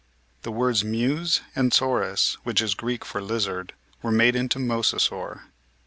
[0.41, 5.43] The words Meuse and "saurus," which is Greek for lizard, were made into Mosasaur.